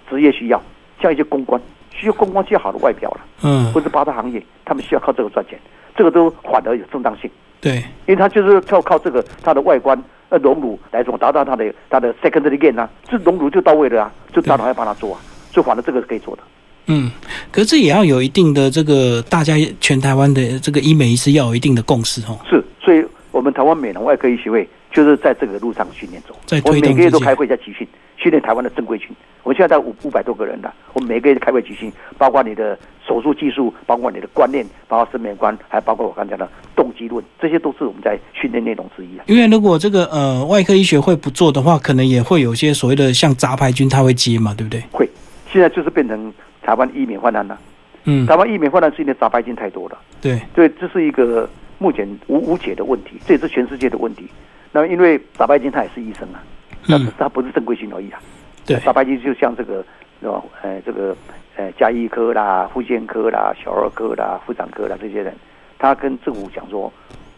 [0.07, 0.61] 职业需要，
[1.01, 1.59] 像一些公关
[1.89, 5.59] 需要公关需要好的外表了，嗯，或者八大行业，他们需要靠这个赚钱，
[5.95, 7.29] 这个都反而有正当性。
[7.59, 7.77] 对，
[8.07, 16.41] 因为他就是靠靠这个他的外观呃隆乳来么达到它的它的 secondary gain 啊，这隆乳就到位了啊，就当然要帮他做啊，就反正这个是可以做的。
[16.87, 17.11] 嗯，
[17.51, 22.39] 可是这也要有一定的这个大家全台湾的这个医美医师要有一定的共识哦。
[22.49, 27.87] 是，所以我们台湾美容外科医学会就是在这个路上训练中，在我每个月都开会在集训，
[28.21, 29.09] 训练台湾的正规军。
[29.43, 39.25] 我们现在在五五百多个人了，我们每个月开会举行，包括你的手术技术，包括你的观念，包括审美观，还包括我刚才讲的动机论，这些都是我们在训练内容之一啊。
[39.27, 44.83] 因为如果这个呃外科医学会不做的话，可能也会有些所谓的像杂牌军他会接嘛，对不对？
[44.91, 45.09] 会，
[45.51, 46.31] 现在就是变成
[46.61, 47.57] 台湾医美患难了。
[48.03, 54.27] 嗯台，湾医美患难是因为杂牌军太多了，对，所以这是一个目前无无解的问题，这也是全世界的问题。
[54.71, 56.41] 那因为杂牌军他也是医生啊，
[56.87, 58.19] 那他不是正规性而已啊。
[58.65, 59.83] 对，大白金就像这个，
[60.21, 60.41] 是吧？
[60.61, 61.15] 呃，这个
[61.55, 65.33] 呃，加医科啦、妇健科啦、小儿科啦、妇产科啦这些人，
[65.79, 66.91] 他跟政府讲说，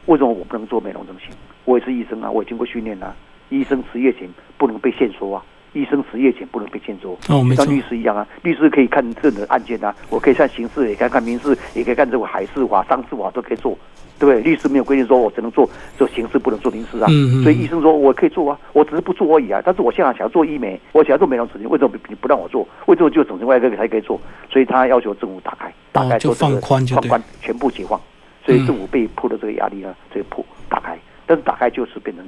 [0.06, 1.30] 为什么我不能做美容整形？
[1.66, 3.16] 我也是医生啊，我也经过训练啊。
[3.50, 7.18] 医生职业性不能被限缩啊，医生执业前不能被限缩。
[7.30, 13.78] 哦没错像律师一样啊，律师可以看任何案件啊，我可以看刑事，也可以看民事，也可以看这个海事法、商事法都可以做，
[14.20, 14.42] 对不对？
[14.42, 17.08] 律师没有规定说我只能做做刑事，不能做民事啊。
[17.10, 19.62] 嗯嗯所以医生说我可以做啊，我只是不做而已啊。
[19.66, 22.68] 但是我现在想要做医美，我想要做美容整形，为什么你不让我做？
[22.86, 24.20] 为什么就整形外科才可以做？
[24.52, 28.00] 所以他要求政府打开，打开哦就放宽就放宽，全部解放。
[28.46, 32.26] 所以嗯政府被迫的这个压力呢，这个破打开，但是打开就是变成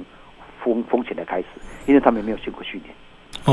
[0.64, 1.46] 风风险的开始，
[1.86, 2.96] 因为他们没有经过训练，哦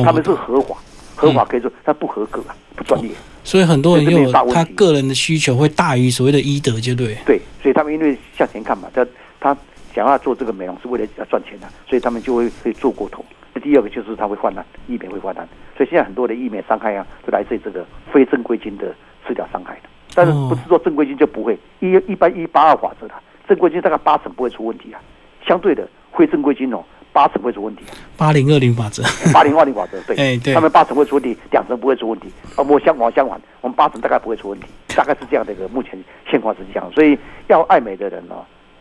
[0.04, 0.76] 他们是合法，
[1.16, 3.12] 合法可以说他不合格啊，不专业。
[3.44, 7.16] 所以很多人这边又有他个人的需求会大于所谓的医德，就对。
[7.26, 9.06] 对，所以他们因为向前看嘛，他
[9.40, 9.58] 他
[9.94, 13.24] 想要做这个美容是为了要赚钱的、所以他们就会会做过头。
[13.62, 18.94] 第二个就是他会泛滥，医美会泛滥，所以现在很多的医美伤害啊，都来自于这个非正规军的
[19.28, 19.90] 治疗伤害的。
[20.16, 21.58] 但是不是说正规军就不会？
[21.80, 23.14] 一一般一八二法则的，
[23.48, 25.00] 正规军大概八成不会出问题啊，
[25.48, 27.94] 相对的非正规军哦，八成会出问题、啊。
[28.18, 32.28] 八零二零法则，八零二零法则，对，哎对他们八成会出问题，两成不会出问题。
[32.58, 35.98] 啊，我相反相反，我们八成大概不会出问题，大概是这样的一个目前
[36.30, 36.92] 现况是这样。
[36.92, 38.36] 所以要爱美的人呢、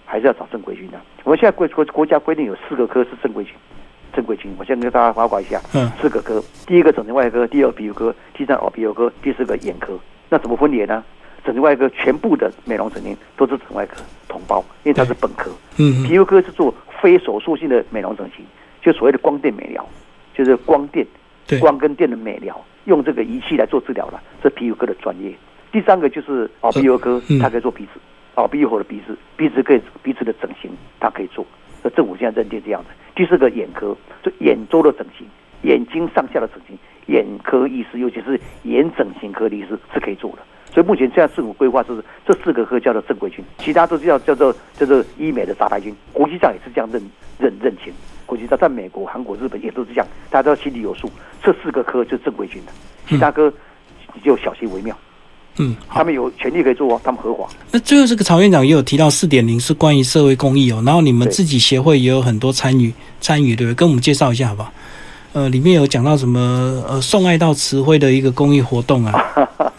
[0.05, 3.55] 还是要找正规军的、我们现在国国国家规定有四个科是正规军，
[4.15, 4.55] 正规军。
[4.59, 9.99] 我先跟大家八卦一下，嗯四个科，第一个整形外科，第二个皮肤科，第三耳鼻喉科，第四个眼科。
[10.29, 11.05] 那怎么分裂呢？
[11.45, 15.51] 整形外科全部的美容整形都是整形外科同胞，因为它是本科。
[15.79, 18.45] 嗯皮肤科是做非手术性的美容整形，
[18.81, 19.87] 就所谓的光电美疗，
[20.35, 21.07] 就是光电，
[21.61, 25.33] 光跟电的美疗，用这个仪器来做治疗了，这皮肤科的专业。
[25.73, 27.93] 第三个就是耳鼻喉科嗯，它可以做鼻子，
[28.37, 31.45] 耳鼻喉的鼻子，鼻子可以鼻子的整形，它可以做。
[31.83, 32.91] 那政府现在认定这样子。
[33.15, 35.27] 第四个眼科，就眼周的整形，
[35.63, 40.39] 眼睛上下的整形，眼科医师，尤其是眼整形科的医师是可以做的。
[40.73, 45.95] 所以目前现在政府规划就是这四个科叫做正规军，其他都是叫叫做叫做医美的杂牌军。
[46.13, 47.03] 国际上也是这样认
[47.39, 47.93] 认认清，
[48.25, 51.11] 国际上在美国、韩国、日本也都是这样，大家都心里有数。
[51.43, 52.73] 这四个科就是正规军的，
[53.09, 53.53] 其他科
[54.15, 54.97] 你就小心为妙。
[55.59, 56.03] 嗯，他。
[56.03, 57.47] 们有权利可以做哦，他们合法。
[57.71, 63.75] 那最后这个曹院长也有提到四点零是关于社会公益哦，然后你们自己协会也有很多参与参与，对不对？
[63.75, 64.73] 跟我们介绍一下好不好？
[65.35, 69.13] 呃，里面有讲到什么呃送爱到慈晖的一个公益活动啊，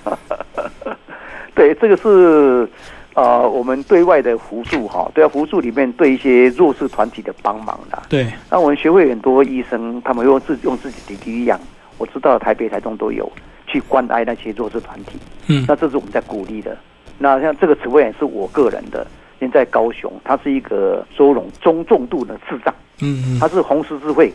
[1.74, 2.70] 对，这个是
[3.16, 8.04] 呃我们对外的扶助哈，对外扶助里面对一些弱势团体的帮忙啦。
[8.10, 11.60] 对，那我们学会很多医生，他们用自用自己的力量，
[11.98, 13.32] 我知道台北、台中都有
[13.68, 15.18] 去关爱那些弱势团体。
[15.48, 16.78] 嗯那这是我们在鼓励的。
[17.20, 19.06] 那像这个慈惠也是我个人的，
[19.40, 24.34] 现在高雄，它是一个收容中重度的智障，嗯嗯，它是红十字会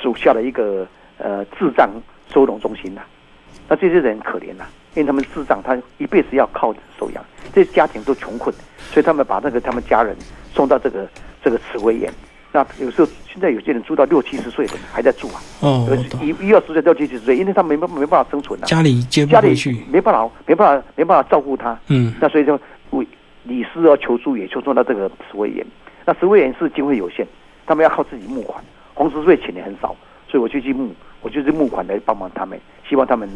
[0.00, 0.86] 属下的一个
[1.18, 1.90] 呃智障
[2.32, 3.02] 收容中心呐、
[3.68, 8.54] 那这些人可怜呐、因为他们智障，他一辈子要靠收养，这些家庭都穷困，
[8.90, 10.16] 所以他们把那个他们家人
[10.52, 11.06] 送到这个
[11.42, 12.12] 这个慈惠院。
[12.50, 15.86] 那有时候现在有些人住到六七十岁的还在住啊，哦，
[16.22, 22.14] 一一二十岁到七十岁，因为他没办没办法生存啊，家里接不家里回去，没办法没办法没办法照顾他，嗯。
[22.18, 22.58] 那所以就
[22.90, 23.06] 为
[23.44, 25.64] 理事要求助，也求助到这个慈惠园。
[26.06, 27.26] 那慈惠园是经费有限，
[27.66, 29.94] 他们要靠自己募款，红十字会钱也很少，
[30.26, 33.28] 所以我就去募，我就去募款来帮忙他们，希望他们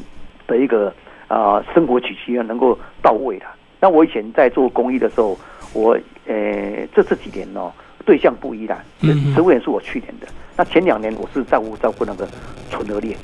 [0.47, 0.95] 的一个啊、
[1.33, 3.47] 呃生活起居能够到位的。
[3.81, 5.39] 那我以前在做公益的时候，
[5.73, 7.73] 我呃这这几年哦
[8.05, 12.29] 对象不一啦，嗯嗯慈惠园是我去年的，那前两年我是照顾照顾那个
[12.71, 13.17] 纯恶劣。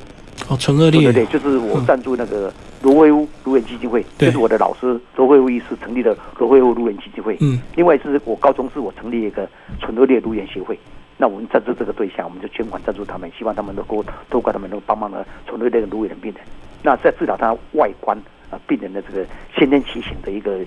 [0.48, 7.36] 哦，纯恶劣，对对对，就是我赞助那个罗威乌卢园基金会，就是我的老师罗威乌医师成立的罗惠乌卢园基金会。
[7.40, 9.46] 嗯，另外是我高中是我成立一个
[9.78, 10.78] 纯恶劣卢园协会。
[11.18, 16.40] 那我们赞助这个对象，我们就捐款赞助他们，希望他们能够透过他们能够帮忙的纯恶劣的卢园病人。
[16.82, 18.16] 那在治疗他外观
[18.50, 19.24] 啊、呃病人的这个
[19.56, 20.58] 先天畸形的一个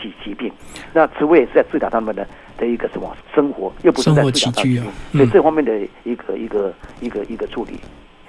[0.00, 0.52] 疾疾病。
[0.92, 2.26] 那慈惠也是在治疗他们的
[2.56, 7.78] 的一个什么生活，又不是在生活治疗他的起居啊疾病所以嗯这方面的一个一个一个一个处理。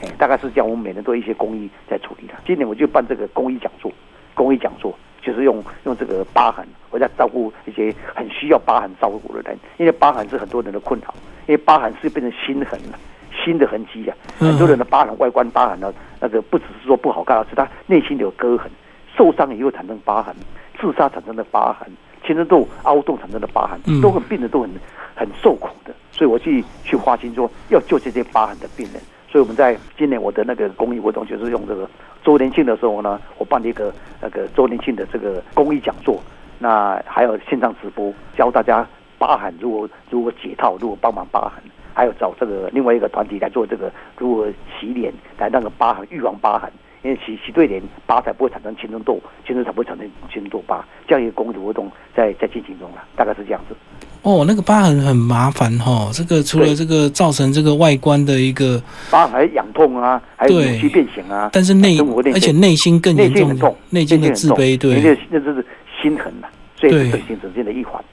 [0.02, 0.69] 哎，大概是这样。
[0.69, 2.34] 我们每年都一些公益在处理的。
[2.47, 3.91] 今年我就办这个公益讲座，
[4.34, 11.13] 公益讲座就是用用这个疤痕，我在照顾一些很需要疤痕照顾的人，因为疤痕是很多人的困扰，
[11.47, 12.97] 因为疤痕是变成心痕了，
[13.43, 14.15] 心的痕迹啊。
[14.38, 18.69] 很多人的疤痕外观疤痕呢，那个不只是说不好看，而是他内心有割痕，
[19.17, 20.36] 受伤也会产生疤痕，
[20.80, 21.88] 自杀产生的疤痕，
[22.25, 24.69] 青春痘凹洞产生的疤痕，都很病人都很
[25.15, 25.93] 很受苦的。
[26.12, 29.02] 所以我去去花心说要救这些疤痕的病人。
[29.32, 31.88] 所以我们在今年我的那个公益活动就是用这个
[32.23, 36.19] 周年庆的时候呢，我办了一个那个周年庆的这个公益讲座，
[36.58, 38.86] 那还有线上直播教大家
[39.19, 44.47] 疤痕如何如何解套，如何帮忙疤痕，还有找这个另外一个团体来做这个如何
[44.80, 46.71] 洗脸来那个疤痕预防疤痕，
[47.04, 53.75] 因为洗洗对脸疤才不会产生青春痘，青春才不会产生青春痘疤，这样一个公益活动在在进行中了，大概是这样子。
[54.21, 61.97] 哦，那个疤痕很麻烦哈，这个除了这个造成这个外观的一个疤痕，还痒痛啊，还有扭曲变形啊，但是内
[62.34, 65.65] 而且内心更严重，内心的自卑，对，那那就是
[66.02, 68.04] 心痕呐，所以是整形整件的一环。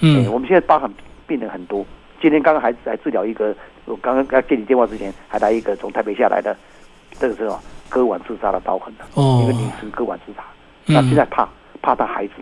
[0.00, 0.92] 嗯，我们现在疤痕
[1.24, 1.86] 病人很多，
[2.24, 6.56] 今天刚刚还还治疗一个，我刚刚在接你电话之前还来一个从台北下来的，
[7.20, 9.04] 这个是么割腕自杀的刀痕的，
[9.42, 10.42] 一个女生割腕自杀，
[10.86, 11.46] 那现在怕
[11.82, 12.32] 怕她孩子，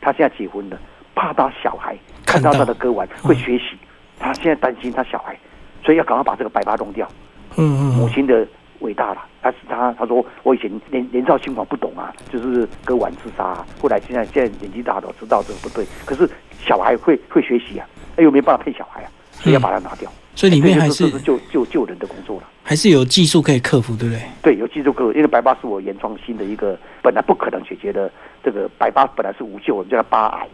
[0.00, 0.78] 她现在结婚了。
[1.16, 3.76] 怕她小孩看到她的割腕会学习，
[4.16, 5.36] 他现在担心她小孩，
[5.84, 7.08] 所以要赶快把这个白疤弄掉。
[7.56, 8.46] 嗯嗯，母亲的
[8.78, 13.66] 伟大了，她是他他说我以前年年少轻狂不懂啊，就是割腕自杀。
[13.80, 15.84] 后来现在现在年纪大了，知道这个不对。
[16.06, 19.10] 可是小孩会会学习啊，又没办法骗小孩啊，
[19.50, 20.10] 要把它拿掉。
[20.34, 24.22] 所以里面还是救救救人的工作了，还是有技术可以克服，对不对？
[24.42, 28.10] 对，有技术克服，因为白疤是我原创新的一个本来不可能解决的，
[28.42, 30.48] 这个白疤本来是无救，我们叫它疤癌。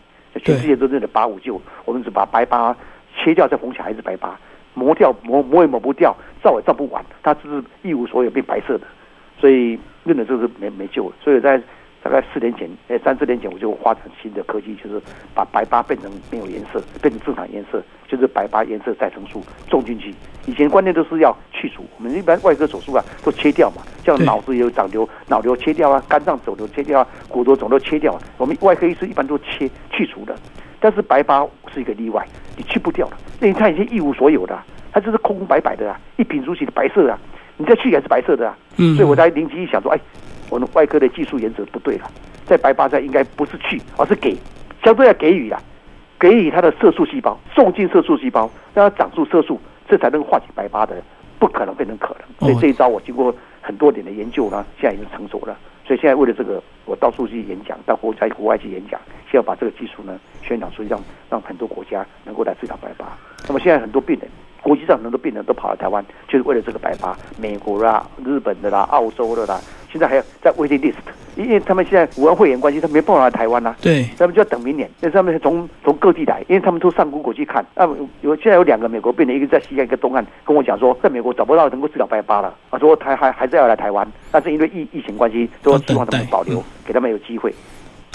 [0.44, 2.76] 全世界都认的疤无救，我们只把白疤
[3.16, 4.38] 切掉再缝起来还是白疤，
[4.74, 8.86] 磨掉磨磨也磨不掉，照也照不完，它只是一无所有变白色的，
[9.40, 11.14] 所以认的这是没没救了。
[11.22, 11.60] 所以在
[12.08, 14.98] 大概四年前，哎三四年前我就发展新的科技，就是
[15.34, 20.14] 把白疤变成没有颜色，变成正常颜色，就是白疤颜色再生素种进去。
[20.46, 30.34] 以前观念都是要去除，我们一般外科手术啊都切掉嘛，像脑子有长瘤，脑瘤切掉啊，肝脏肿瘤切掉啊，骨头肿瘤切掉，我们外科医生一般都切去除的。
[30.80, 34.58] 但是白疤是一个例外，你去不掉了，那它已经一无所有的，
[34.92, 37.18] 它就是空空白白的啊，一贫如洗的白色啊，
[37.58, 38.56] 你再去也是白色的啊。
[38.78, 38.96] 嗯。
[38.96, 40.00] 所以我在灵机一想说，哎，
[40.50, 42.10] 我们外科的技术原则不对了，
[42.46, 44.36] 在白疤上应该不是去，而是给，
[44.84, 45.60] 相对要给予啊，
[46.18, 49.60] 给予它的色素细胞，送进色素细胞，让它长出色素。
[49.90, 51.02] 这才能化解白疤的，
[51.38, 52.46] 不可能变成可能。
[52.46, 55.56] 所以这一招我经过很多年的研究呢，现在已经成熟了。
[55.86, 63.16] 所以现在为了这个，我到处去演讲，到国在国外去演讲，需要把这个技术呢宣传出去，让让很多国家能够来治疗白疤。
[63.46, 64.28] 那么现在很多病人，
[64.62, 67.16] 国际上很多病人都跑来台湾，就是为了这个白发。
[67.38, 69.60] 美国啦、日本的啦、澳洲的啦。
[69.90, 70.96] 现在还有在 waiting list，
[71.34, 73.74] 因为他们现在武汉会员关系，他没办法来台湾啦。
[73.80, 74.86] 对，他们就要等明年。
[75.00, 77.64] 那他们从从各地来，因为他们都上 Google 去看。
[77.74, 77.88] 那
[78.20, 82.54] 有现在有两个美国病人，一个在西岸，一个东岸，跟我讲说，在美国找不到能够治疗白发了。
[82.70, 87.50] 他说他还还是要来台湾，但是因为疫疫情关系，都希望他们保留，给他们有机会。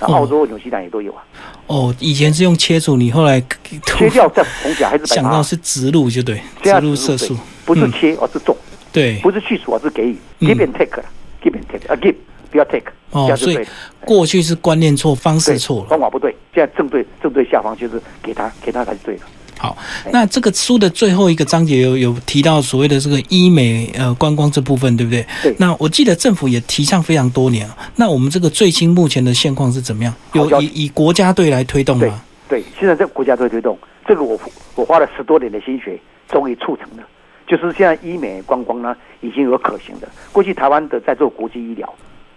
[0.02, 1.24] 澳洲、纽西兰也都有啊。
[1.68, 3.42] 哦，以前是用切除，你后来
[3.86, 8.56] 切掉再缝起来，还是想到是植入就对，植入色素，不是切而是种，
[8.92, 11.06] 对，不是去除而是给予，give and take 了。
[11.42, 12.16] give and take，啊 give，
[12.52, 13.60] 不要 take，哦，所以
[14.06, 19.22] 过去是观念错，方式错了，方法不对，现在正对正对下方就是给他给他才是对的。
[19.60, 19.78] 好，
[20.12, 25.26] 那这个书的最后一个章节有有提到所谓的这个医美呃观光这部分，对不对？
[25.42, 25.56] 对。
[25.58, 27.78] 那我记得政府也提倡非常多年了。
[27.96, 30.14] 那我们这个最新目前的现况是怎么样？
[30.34, 32.22] 有以以国家队来推动吗？
[32.50, 34.40] 对，现在这国家队推动，这个我
[34.76, 37.04] 我花了十多年的心血，终于促成了。
[37.48, 40.08] 就是现在医美观光呢，已经有可行的。
[40.32, 41.94] 过去台湾的在做国际医疗，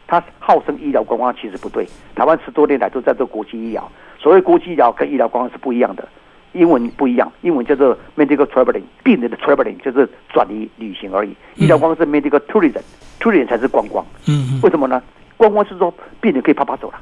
[0.07, 1.87] 它号称医疗观光，其实不对。
[2.15, 3.91] 台湾十多年来都在做国际医疗。
[4.19, 6.09] 所谓国际医疗跟医疗观光是不一样的，
[6.53, 11.31] 英文不一样，英文叫做 medical traveling，病人的 traveling 就是转移旅行而已。
[11.57, 14.05] 医疗观光是 medical tourism，tourism 才是观光。
[14.27, 14.61] 嗯。
[14.63, 15.03] 为什么呢？
[15.37, 17.01] 观光是说病人可以啪啪走了，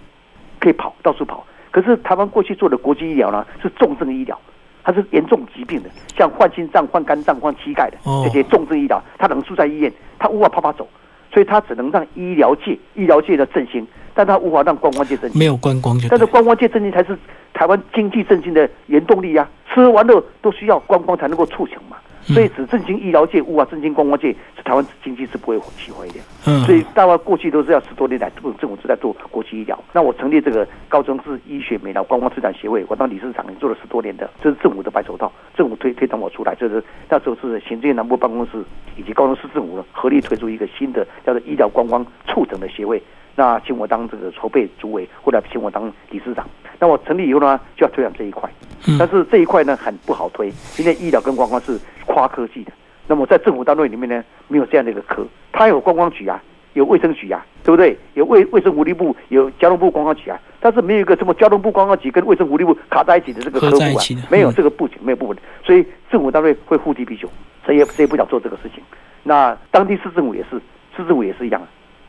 [0.58, 1.46] 可以跑到处跑。
[1.70, 4.38] 可是台湾过去做的国际医疗呢，是重症医疗。
[4.86, 10.86] 它是严重疾病的，像患心脏、患肝脏、患膝盖的这些重症医疗，它能住在医院，它无法啪啪走，
[11.32, 15.38] 所以它只能让医疗界、医疗界的振兴，但他无法让观光界振兴。
[15.38, 17.18] 没有观光，但是观光界振兴才是
[17.52, 19.48] 台湾经济振兴的原动力呀！
[19.72, 26.20] 吃完了都需要观光才能够促成嘛，所以只振兴医疗界无法振兴观光界，是台湾经济是不会起飞的。
[26.46, 29.76] 嗯，所以大概过去都是要十多年来，政政府都在做国际医疗。
[29.92, 38.62] 那我成立这个高中市医学美疗观光推展协会，我当理事长也做了十多年的，这是政府的白手套，政府推推动我出来，就是那时候是行政院南部办公室
[38.96, 43.02] 以及高雄市政府合力推出一个新的叫做医疗观光促成的协会。
[43.36, 46.48] 那请我当这个筹备主委，或者请我当理事长。
[46.78, 48.50] 那我成立以后呢，就要推广这一块。
[48.98, 52.72] 但是这一块呢很不好推，因为医疗跟观光是跨科技的。
[53.06, 55.26] 那么在政府单位里面呢，没有这样的一个科。
[55.52, 56.42] 它有观光局啊，
[56.74, 57.96] 有卫生局啊，对不对？
[58.14, 60.38] 有卫卫生福利部，有交通部观光局啊。
[60.60, 65.36] 但是没有一个什么交通部观光局跟卫生福利部卡在一起的这个科部啊，没有这个部没有部门。
[65.62, 67.28] 所以政府单位会互踢皮球，
[67.66, 68.82] 谁也谁也不想做这个事情。
[69.22, 70.56] 那当地市政府也是，
[70.96, 71.62] 市政府也是一样。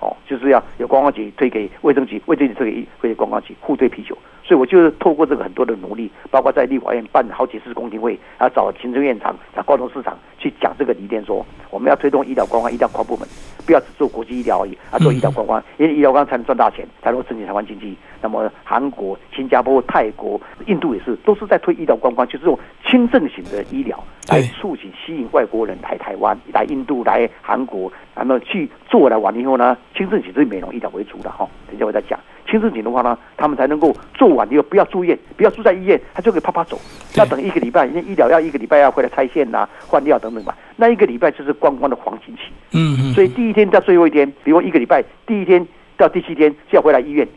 [0.05, 4.15] 哦，就是要有观光局推给卫生局，卫生局推给推给观光局，互推啤酒。
[4.43, 13.27] 所以我就是透过这个很多的努力，包括在立法院办好几次公听会，啊，找行政院长、找高雄市长去讲这个理念，说我们要推动医疗观光，一定要跨部门，
[13.65, 17.97] 不要只做国际医疗而已，啊，做医疗观光，因为医疗观光才能赚大钱，才能够振兴台湾经济。
[18.21, 22.57] 那么韩国、新加坡、泰国、印度也是，都是在推医疗观光，就是用
[22.95, 31.45] 轻症型的医疗来促进、吸引外国人来台湾、来印度、来韩国，然后去做了完了以后呢，轻症型是美容医疗为主的哈。
[31.67, 32.17] 等一下我再讲。
[32.49, 36.79] 轻症型的话呢，他们才能够做完以后不要住院，不要住在医院，他就可以啪啪走。
[37.15, 40.53] 要等一个礼拜，因为医疗要一个礼拜要回来拆线呐、换药等等嘛。
[40.77, 42.43] 那一个礼拜就是观光的黄金期。
[42.71, 43.13] 嗯嗯。
[43.13, 47.27] 所以第一天到最后一天，比如一个礼拜第一天到第七天就要回来医院，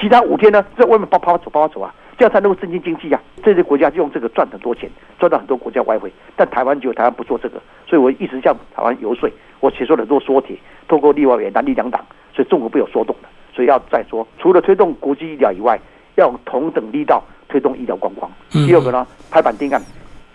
[0.00, 3.20] 其他五天呢在外面啪啪走啪啪走啊，这样才能够振兴经济啊。
[3.42, 6.12] 这些国家就用这个赚很多钱，赚到很多国家外汇。
[6.36, 12.04] 但台湾就台湾不做这个，所以我一直向台湾游说，我写出了很多说帖，透过立法院、南力两党，
[12.34, 13.28] 所以中国被我说动了。
[13.54, 15.78] 所以要再说，除了推动国际医疗以外，
[16.16, 18.30] 要同等力道推动医疗观光。
[18.50, 19.80] 第二个呢，拍板定案，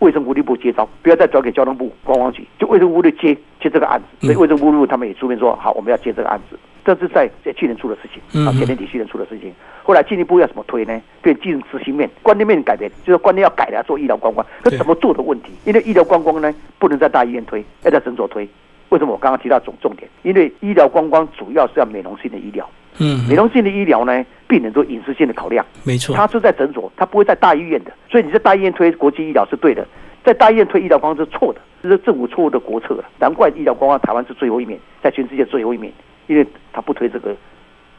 [0.03, 4.27] 卫生福利部接招，不要再转给交通部观光局，就卫生福利接接这个案子。
[4.27, 6.59] 所以卫生部他们也出面说，好，我们要接这个案子。
[6.83, 9.53] 这是在在去年出的事情，啊，前年底去年出的事情。
[9.81, 11.01] 后来进一步要怎么推呢？
[11.21, 15.53] 变进执行面、观念面改变，就是观念要改了，做医疗观光，可怎么做的问题？
[15.63, 18.45] 因为医疗观光呢，不能在大医院推，要在诊所推。
[18.89, 20.09] 为什么我刚刚提到重重点？
[20.23, 22.69] 因为医疗观光主要是要美容性的医疗。
[22.99, 29.85] 嗯，美容性的医疗呢，病人做饮食性的考量，没错，他是在诊所，他不会在大医院的，所以你在大医院推国际医疗是对的，
[30.23, 33.03] 在大医院推医疗方是错的，这是政府错误的国策了。
[33.19, 35.91] 难怪医疗观光台湾是最后一面，在全世界最后一面，
[36.27, 37.35] 因为他不推这个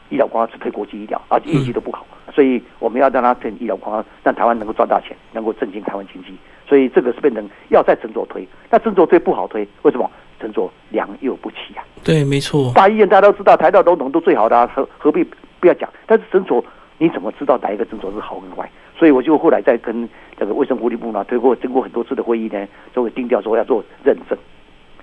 [0.09, 6.35] 医疗光，只推国际医疗，而且业绩都不好，所以我们要让他推医疗光，让台湾能够赚大钱，能够振兴台湾经济。
[6.67, 10.09] 所以这个是变成要在诊所推，那诊所推不好推，为什么？
[10.37, 11.83] 诊所良莠不齐啊。
[12.03, 12.71] 对，没错。
[12.75, 15.23] 大医院大家都知道，台大、龙总都最好的，何何必
[15.61, 15.89] 不要讲？
[16.05, 16.63] 但是诊所
[16.97, 18.69] 你怎么知道哪一个诊所是好跟坏？
[18.99, 24.37] 所以我就后来在跟这个卫生福利部呢，推过经过很多次的会议呢，就会定调说要做认证，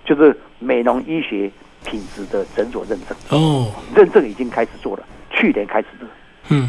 [0.05, 1.51] 就是美容医学
[1.85, 3.17] 品质的诊所认证。
[3.31, 6.07] 哦，认证已经开始做了，去年开始的。
[6.51, 6.69] 嗯，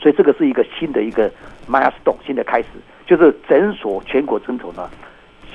[0.00, 1.30] 所以这个是一个新的一个
[1.66, 2.68] milestone，新的开始，
[3.06, 4.88] 就是诊所全国诊所呢，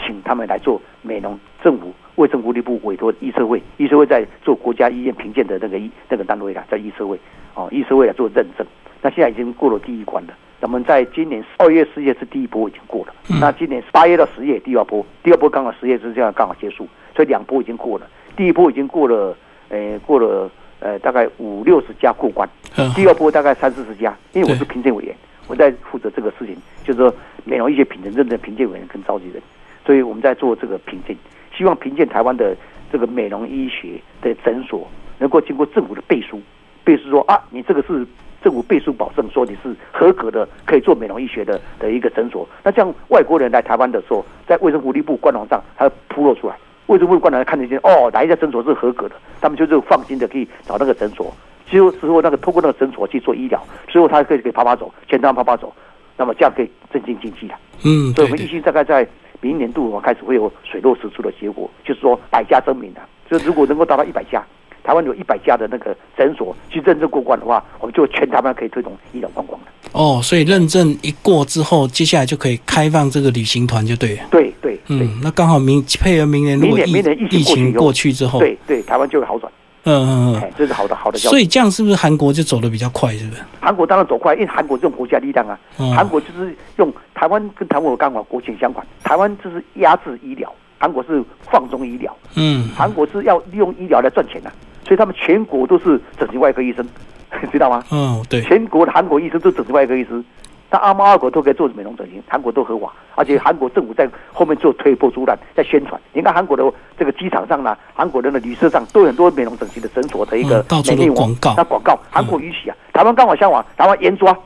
[0.05, 1.93] 请他们来做美容政府。
[2.15, 7.19] 卫生福利部委托医社会，医社会在做国家医院评鉴的那个医那个单位啦，叫医社会，
[7.53, 8.65] 哦，医社会来做认证。
[9.03, 10.33] 那现在已经过了第一关了。
[10.60, 18.07] 咱们在今年二月、四月是第一波已经过了，那今年八月到十月第二波，第二波刚好十月之这样刚好结束，所以两波已经过了。
[18.36, 19.38] 第一波已经过了，
[19.69, 22.49] 呃，过了呃大概五六十家过关，
[22.95, 24.17] 第二波大概三四十家。
[24.33, 25.15] 因为我是评鉴委员，
[25.47, 27.13] 我在负责这个事情，就是说
[27.45, 29.41] 美容医学品证认证评鉴委员跟召集人，
[29.86, 31.15] 所以我们在做这个评鉴。
[31.55, 32.55] 希望评鉴台湾的
[32.91, 36.39] 这个美容医学的诊所，能够经过政府的背书，
[36.83, 38.05] 背书说啊，你这个是
[38.43, 42.47] 政府背书保证，说你是合格的，可以做美容医学的的一个诊所。
[42.63, 46.55] 那这样外国人来台湾的时候，在卫生福利部官网上，它铺露出来，
[46.86, 51.33] 卫生部官网看得见哦，哪一家诊所是合格的，他们就是放心的可以找那个诊所。
[51.69, 55.73] 之后之后那个通过那个诊所去做医疗，之后他可以可以啪啪走，全当啪啪走，
[56.17, 57.60] 那么这样可以振兴经济啊。
[57.84, 59.08] 嗯，所以我们一心大概在。
[59.39, 63.01] 明年度我开始会有水落石出的结果，就是说百家争鸣的。
[63.30, 64.43] 就如果能够达到一百家，
[64.84, 69.67] 台湾有一百家的那个诊所去认证过关的话，我们就全台湾可以推动医疗观光的。
[69.91, 74.23] 哦，所以认证一过之后，接下来就可以开放这个旅行团，就对了。
[74.32, 76.91] 对对，嗯，那刚好明配合明年如果疫
[77.30, 79.54] 疫情过去之后，对对，台湾就会好转。
[79.84, 81.17] 嗯嗯嗯，这是好的好的。
[81.17, 83.13] 所以这样是不是韩国就走的比较快？
[83.13, 83.42] 是不是？
[83.62, 85.58] 韩国当然走快，因为韩国这种国家力量啊，
[85.96, 92.15] 韩国就是用台湾跟台湾刚好国情相反，台湾就是压制医疗，韩国是放松医疗。
[92.36, 94.52] 嗯，韩国是要利用医疗来赚钱的，
[94.86, 96.88] 所以他们全国都是整形外科医生，
[97.52, 97.84] 知道吗？
[97.92, 100.23] 嗯，对，全国的韩国医生都整形外科医师，
[100.70, 106.00] 但阿猫阿狗都可以做美容整形，韩国都合法，而且韩国政府在后面做推波助澜，在宣传。
[106.12, 106.63] 你看韩国的
[106.98, 111.54] 这个机场上呢，韩国人的旅社上都有很多美容整形的诊所的一个美丽广告。
[111.56, 114.38] 那广告韩国允许啊，台湾刚好相反，台湾严抓，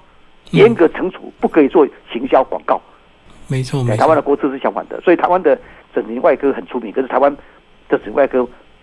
[0.52, 2.80] 严格惩处，不可以做行销广告。
[3.48, 5.58] 没错，对，没错，台湾的国策是相反的，所以台湾的
[5.94, 7.42] 整形外科很出名，可是台湾的
[7.90, 8.38] 整形外科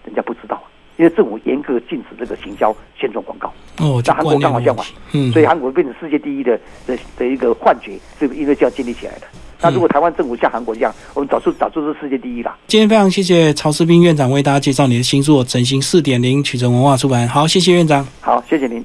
[0.05, 0.61] 人家不知道，
[0.99, 3.51] 因为政府严格禁止这个行销宣传广告。
[3.79, 4.85] 哦，这那韩国刚好相反
[5.33, 9.23] 所以韩国变成世界第一的的的一个幻觉，是因为这样建立起来的。
[9.61, 12.55] 那如果台湾政府像韩国一样，我们早就早就是世界第一了。
[12.69, 17.27] 今天非常谢谢曹世斌院长为大家介绍你的新作《整形四点零》，曲折文化出版。
[17.27, 18.07] 好，谢谢院长。
[18.21, 18.85] 好，谢谢您。